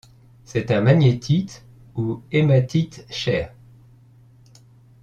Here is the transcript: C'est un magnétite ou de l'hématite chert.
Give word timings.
C'est 0.45 0.71
un 0.71 0.81
magnétite 0.81 1.63
ou 1.95 2.15
de 2.15 2.21
l'hématite 2.39 3.05
chert. 3.11 3.53